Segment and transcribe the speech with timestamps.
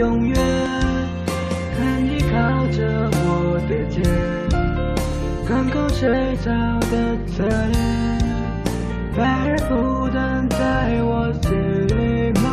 [0.00, 0.34] 永远？
[1.76, 2.32] 看你靠
[2.72, 2.80] 着
[3.12, 4.00] 我的肩，
[5.46, 6.08] 港口睡
[6.42, 6.48] 着
[6.88, 6.96] 的
[7.28, 7.76] 侧脸，
[9.14, 10.56] 白日不断在
[11.02, 11.52] 我心
[11.88, 12.46] 里蔓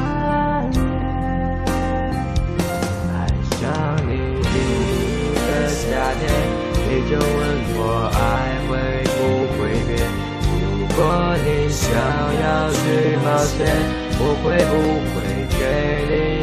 [0.74, 0.78] 延。
[3.16, 3.16] 爱
[3.56, 3.56] 上
[4.06, 4.12] 你
[4.44, 5.88] 第一个夏
[6.20, 6.28] 天，
[6.84, 7.24] 你就问
[7.78, 7.80] 我
[8.12, 8.20] 爱
[8.68, 8.76] 会
[9.16, 9.18] 不
[9.56, 9.96] 会变？
[10.52, 11.00] 如果
[11.46, 11.88] 你想
[12.44, 12.84] 要去
[13.24, 13.56] 冒险，
[14.20, 14.76] 我会不
[15.16, 15.16] 会
[15.58, 15.64] 给？
[16.12, 16.37] 你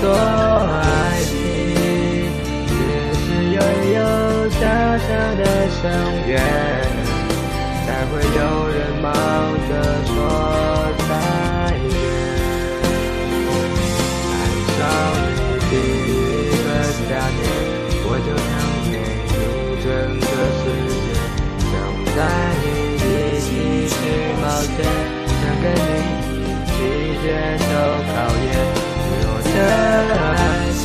[0.00, 1.30] 说爱情
[2.66, 2.72] 只
[3.20, 3.22] 是
[3.52, 3.60] 拥
[3.92, 3.98] 有
[4.48, 4.58] 小
[4.96, 5.84] 小的相
[6.26, 6.30] 约，
[7.84, 9.04] 才会有人忙
[9.68, 9.70] 着
[10.06, 10.08] 说
[11.06, 11.10] 再
[11.90, 11.92] 见。
[14.32, 14.34] 爱
[14.72, 14.78] 上
[15.36, 16.08] 你第一
[16.64, 17.38] 个夏天，
[18.00, 18.50] 我就想
[18.90, 18.92] 给
[19.28, 19.32] 你
[19.84, 19.86] 整
[20.16, 20.24] 个
[20.56, 20.62] 世
[20.96, 21.12] 界，
[21.68, 21.72] 想
[22.16, 22.18] 带
[22.62, 22.64] 你
[22.96, 23.04] 一
[23.44, 23.48] 起
[23.92, 23.94] 去
[24.40, 24.80] 冒险，
[25.28, 25.92] 想跟你
[26.40, 26.74] 一起
[27.22, 27.26] 接
[27.58, 27.68] 受
[28.14, 28.69] 考验。
[29.60, 30.40] 的爱
[30.72, 30.80] 情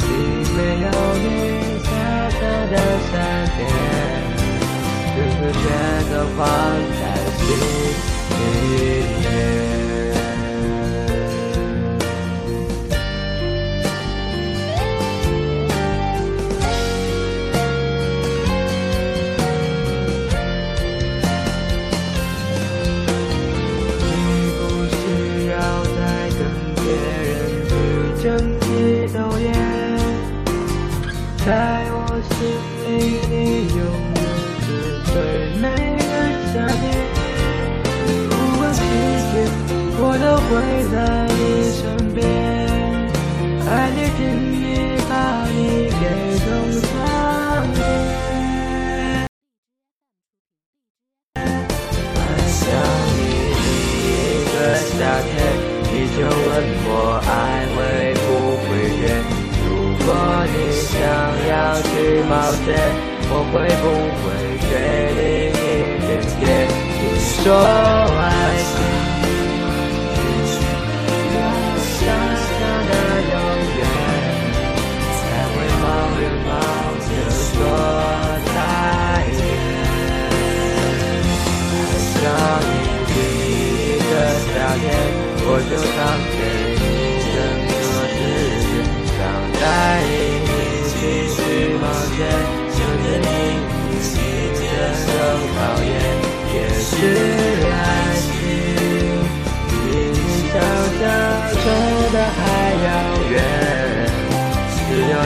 [0.00, 0.06] 并
[0.54, 0.86] 没有
[1.22, 1.26] 你
[1.84, 1.88] 想
[2.30, 2.74] 象的
[3.10, 3.12] 善
[3.56, 3.60] 变，
[5.14, 5.64] 只是选
[6.10, 6.40] 择放
[7.00, 7.02] 在
[7.38, 9.27] 心里。
[28.28, 28.66] 去争奇
[29.14, 29.46] 斗艳，
[31.46, 31.48] 在
[31.90, 31.96] 我
[32.28, 32.36] 心
[32.84, 32.86] 里
[33.30, 33.32] 你
[33.74, 33.80] 永
[34.16, 34.20] 远
[34.60, 34.66] 是
[35.06, 35.12] 最
[35.62, 35.64] 美
[35.96, 36.04] 的
[36.52, 36.84] 夏天。
[38.28, 38.76] 不管季
[39.32, 39.34] 节，
[40.00, 40.50] 我都会
[40.92, 40.94] 在
[41.32, 41.40] 你
[41.72, 41.80] 身
[42.14, 42.20] 边，
[43.66, 44.20] 爱你听
[44.52, 44.54] 你
[45.08, 45.12] 把
[45.48, 45.56] 你
[45.88, 46.02] 给
[46.44, 46.46] 种
[46.82, 46.84] 上
[47.72, 47.76] 天。
[51.34, 52.20] 爱
[52.52, 52.60] 上
[53.16, 53.18] 你
[54.04, 54.06] 一
[54.52, 55.32] 个夏天，
[55.90, 56.52] 你就问
[56.84, 56.88] 我
[57.26, 57.32] 爱
[60.88, 60.96] 想
[61.48, 61.88] 要去
[62.28, 62.32] 冒
[62.64, 62.66] 险，
[63.30, 63.84] 我会不
[64.22, 64.26] 会
[64.68, 64.72] 给
[65.16, 65.20] 你
[65.52, 65.52] 一
[66.00, 66.10] 点
[66.40, 66.42] 点？
[66.98, 68.26] 你说爱
[68.64, 68.72] 情
[71.34, 71.36] 有
[71.94, 72.00] 想
[72.44, 72.48] 象
[72.88, 72.92] 的
[73.28, 73.36] 永
[73.76, 73.80] 远，
[75.12, 75.20] 才
[75.52, 75.84] 会冒
[76.16, 76.50] 着冒
[77.04, 77.06] 着
[77.36, 77.46] 说
[78.48, 78.48] 再
[79.36, 79.40] 见。
[81.70, 82.20] 爱上
[82.64, 82.70] 你
[83.08, 83.12] 第
[83.76, 84.10] 一个
[84.48, 84.48] 夏
[84.80, 84.84] 天，
[85.44, 85.96] 我就想
[86.32, 86.36] 给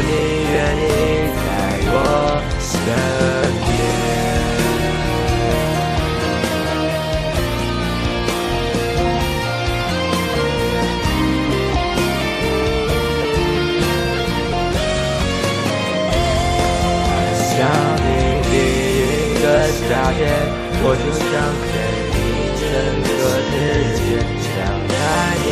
[0.00, 0.10] 你
[0.52, 0.88] 愿意
[1.36, 1.40] 在
[1.94, 1.96] 我
[2.60, 2.70] 身
[3.62, 3.70] 边。
[17.52, 17.58] 想
[18.00, 18.06] 你
[18.48, 18.52] 第
[18.96, 19.00] 一
[19.42, 19.44] 个
[19.76, 19.80] 夏
[20.12, 20.20] 天，
[20.84, 21.22] 我就想
[21.68, 21.74] 给
[22.12, 22.16] 你
[22.58, 22.60] 整
[23.04, 23.10] 个
[23.50, 23.52] 世
[23.98, 24.00] 界，
[24.42, 24.50] 想
[24.88, 24.90] 带
[25.44, 25.46] 你